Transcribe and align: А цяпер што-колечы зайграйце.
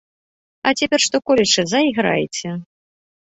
А 0.69 0.71
цяпер 0.81 0.99
што-колечы 1.05 1.61
зайграйце. 1.73 2.57